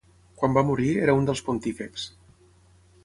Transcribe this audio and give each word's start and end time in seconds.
Quan 0.39 0.55
va 0.57 0.63
morir 0.69 0.89
era 1.03 1.15
un 1.19 1.29
dels 1.31 1.43
pontífexs. 1.49 2.09